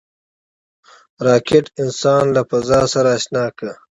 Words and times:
راکټ 1.25 1.65
انسان 1.81 2.23
له 2.35 2.41
فضا 2.49 2.81
سره 2.93 3.09
اشنا 3.17 3.45
کړ 3.57 3.67